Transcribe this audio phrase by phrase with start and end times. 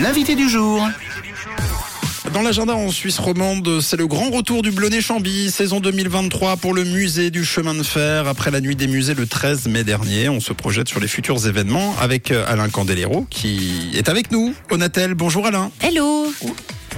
[0.00, 0.86] l'invité du jour.
[2.32, 6.84] Dans l'agenda en Suisse romande, c'est le grand retour du Blonay-Chamby, saison 2023 pour le
[6.84, 8.26] musée du chemin de fer.
[8.26, 11.46] Après la nuit des musées le 13 mai dernier, on se projette sur les futurs
[11.46, 14.54] événements avec euh, Alain Candelero qui est avec nous.
[14.70, 15.70] Onatel, bonjour Alain.
[15.80, 16.26] Hello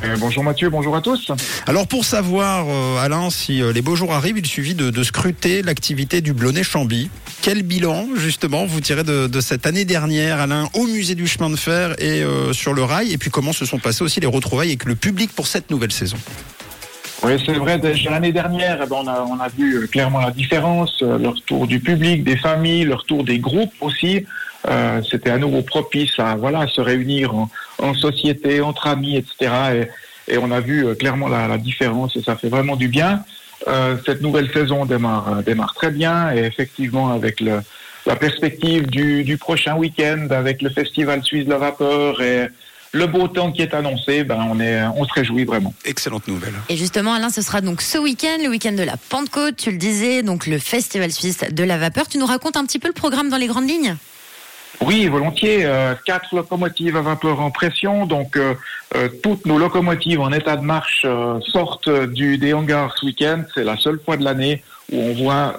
[0.05, 1.33] Euh, bonjour Mathieu, bonjour à tous.
[1.67, 5.03] Alors pour savoir, euh, Alain, si euh, les beaux jours arrivent, il suffit de, de
[5.03, 7.11] scruter l'activité du Blonay-Chamby.
[7.43, 11.51] Quel bilan, justement, vous tirez de, de cette année dernière, Alain, au musée du chemin
[11.51, 12.23] de fer et
[12.53, 13.13] sur le rail?
[13.13, 15.93] Et puis comment se sont passées aussi les retrouvailles avec le public pour cette nouvelle
[15.93, 16.17] saison?
[17.23, 20.31] Oui, c'est vrai, déjà l'année dernière, eh ben, on, a, on a vu clairement la
[20.31, 24.25] différence, le retour du public, des familles, le retour des groupes aussi.
[24.69, 29.17] Euh, C'était à nouveau propice à voilà, à se réunir en, en société, entre amis,
[29.17, 29.89] etc.
[30.29, 32.89] Et, et on a vu euh, clairement la, la différence et ça fait vraiment du
[32.89, 33.25] bien.
[33.67, 37.61] Euh, cette nouvelle saison démarre, euh, démarre très bien et effectivement avec le,
[38.07, 42.49] la perspective du, du prochain week-end, avec le festival suisse de la vapeur et
[42.93, 45.75] le beau temps qui est annoncé, ben on, est, on se réjouit vraiment.
[45.85, 46.55] Excellente nouvelle.
[46.69, 49.77] Et justement, Alain, ce sera donc ce week-end, le week-end de la Pentecôte, tu le
[49.77, 52.09] disais, donc le Festival Suisse de la Vapeur.
[52.09, 53.97] Tu nous racontes un petit peu le programme dans les grandes lignes?
[54.81, 55.65] Oui, volontiers.
[55.65, 58.07] Euh, quatre locomotives à vapeur en pression.
[58.07, 58.55] Donc, euh,
[58.95, 61.05] euh, toutes nos locomotives en état de marche
[61.47, 63.43] sortent du, des hangars ce week-end.
[63.55, 64.63] C'est la seule fois de l'année
[64.93, 65.59] où on voit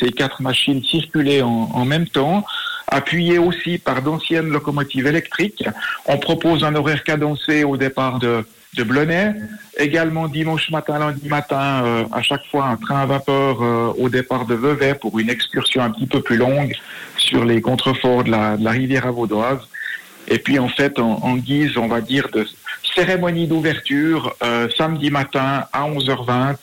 [0.00, 2.44] ces quatre machines circuler en, même temps.
[2.86, 5.64] Appuyées aussi par d'anciennes locomotives électriques.
[6.06, 8.44] On propose un horaire cadencé au départ de,
[8.76, 9.34] de Blonay.
[9.76, 13.60] Également dimanche matin, lundi matin, à chaque fois un train à vapeur
[13.98, 16.74] au départ de Vevey pour une excursion un petit peu plus longue
[17.20, 19.60] sur les contreforts de la, de la rivière à Vaudoise.
[20.28, 22.46] Et puis en fait, en, en guise, on va dire, de
[22.94, 26.56] cérémonie d'ouverture, euh, samedi matin à 11h20,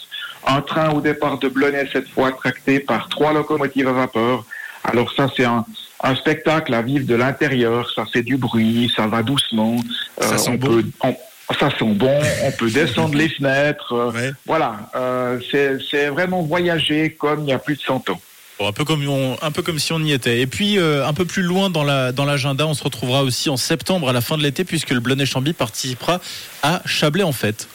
[0.48, 4.46] un train au départ de Blonay cette fois tracté par trois locomotives à vapeur.
[4.84, 5.66] Alors ça, c'est un,
[6.04, 7.90] un spectacle à vivre de l'intérieur.
[7.94, 9.76] Ça fait du bruit, ça va doucement.
[10.20, 10.68] Ça sent on bon.
[10.68, 11.16] peut, on-
[11.60, 12.20] ça sent bon.
[12.44, 13.94] On peut descendre les fenêtres.
[13.94, 14.32] euh, Ouais.
[14.46, 18.22] Voilà, euh, c'est c'est vraiment voyager comme il y a plus de 100 ans.
[18.60, 20.40] Bon, un peu comme on, un peu comme si on y était.
[20.42, 23.50] Et puis euh, un peu plus loin dans la dans l'agenda, on se retrouvera aussi
[23.50, 26.20] en septembre à la fin de l'été puisque le Blonay-Chamby participera
[26.64, 27.68] à Chablais en fête.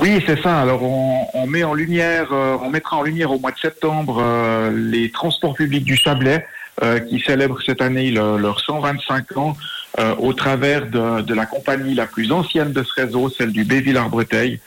[0.00, 0.60] Oui, c'est ça.
[0.60, 4.18] Alors, on, on met en lumière, euh, on mettra en lumière au mois de septembre
[4.20, 6.44] euh, les transports publics du Chablais
[6.82, 9.56] euh, qui célèbrent cette année le- leurs 125 ans
[10.00, 13.62] euh, au travers de, de la compagnie la plus ancienne de ce réseau, celle du
[13.64, 14.58] Bévillard-Breteuil.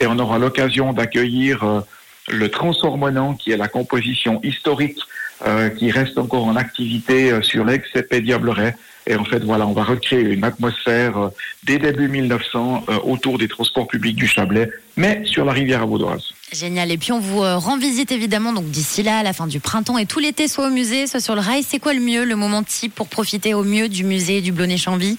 [0.00, 1.80] Et on aura l'occasion d'accueillir euh,
[2.28, 4.98] le Transormonant, qui est la composition historique
[5.46, 8.74] euh, qui reste encore en activité euh, sur l'ex-épée Diableret.
[9.08, 11.28] Et en fait, voilà, on va recréer une atmosphère euh,
[11.62, 15.86] dès début 1900 euh, autour des transports publics du Chablais, mais sur la rivière à
[15.86, 16.32] Vaudoise.
[16.52, 16.90] Génial.
[16.90, 19.60] Et puis on vous euh, rend visite évidemment donc d'ici là, à la fin du
[19.60, 21.62] printemps et tout l'été, soit au musée, soit sur le rail.
[21.62, 25.18] C'est quoi le mieux, le moment type pour profiter au mieux du musée du Blonay-Chamby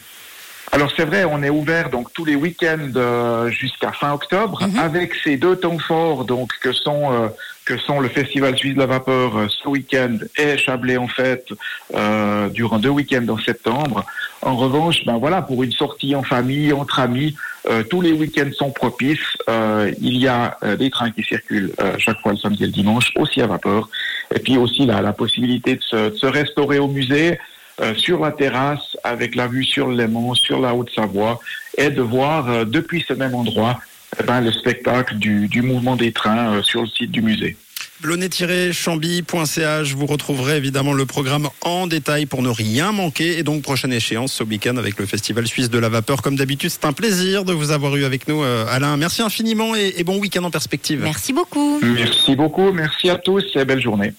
[0.72, 4.80] Alors c'est vrai, on est ouvert donc tous les week-ends euh, jusqu'à fin octobre, Mhm.
[4.80, 7.30] avec ces deux temps forts donc que sont euh,
[7.66, 11.48] que sont le Festival Suisse de la Vapeur euh, ce week-end et Chablais en fête
[11.96, 14.06] euh, durant deux week-ends en septembre.
[14.42, 17.36] En revanche, ben voilà, pour une sortie en famille, entre amis,
[17.70, 19.20] euh, tous les week-ends sont propices.
[19.50, 22.68] Euh, il y a euh, des trains qui circulent euh, chaque fois le samedi et
[22.68, 23.90] le dimanche, aussi à vapeur,
[24.34, 27.38] et puis aussi la, la possibilité de se, de se restaurer au musée.
[27.80, 31.40] Euh, sur la terrasse avec la vue sur le Léman, sur la Haute-Savoie,
[31.78, 33.80] et de voir euh, depuis ce même endroit
[34.20, 37.56] eh ben, le spectacle du, du mouvement des trains euh, sur le site du musée.
[38.02, 43.38] blonnet-chamby.ch, vous retrouverez évidemment le programme en détail pour ne rien manquer.
[43.38, 46.24] Et donc, prochaine échéance ce week-end avec le Festival Suisse de la Vapeur.
[46.24, 48.98] Comme d'habitude, c'est un plaisir de vous avoir eu avec nous, Alain.
[48.98, 51.02] Merci infiniment et, et bon week-end en perspective.
[51.04, 51.80] Merci beaucoup.
[51.84, 54.14] Merci beaucoup, merci à tous et belle journée.